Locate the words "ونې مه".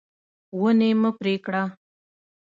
0.59-1.11